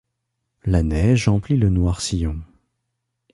[0.65, 2.41] La neige emplit le noir sillon.